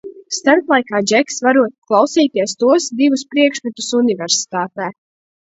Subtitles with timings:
[0.35, 4.91] Starplaikā Džeks varot klausīties tos divus priekšmetus Universitātē.